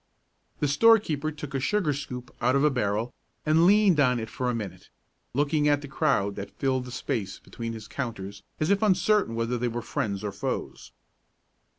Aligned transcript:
The 0.61 0.67
storekeeper 0.67 1.31
took 1.31 1.53
a 1.53 1.59
sugar 1.59 1.93
scoop 1.93 2.35
out 2.41 2.55
of 2.55 2.63
a 2.63 2.71
barrel 2.71 3.13
and 3.45 3.67
leaned 3.67 3.99
on 3.99 4.19
it 4.19 4.31
for 4.31 4.49
a 4.49 4.55
minute, 4.55 4.89
looking 5.35 5.67
at 5.69 5.81
the 5.83 5.87
crowd 5.87 6.35
that 6.37 6.57
filled 6.57 6.85
the 6.85 6.91
space 6.91 7.37
between 7.37 7.73
his 7.73 7.87
counters 7.87 8.41
as 8.59 8.71
if 8.71 8.81
uncertain 8.81 9.35
whether 9.35 9.59
they 9.59 9.67
were 9.67 9.83
friends 9.83 10.23
or 10.23 10.31
foes. 10.31 10.91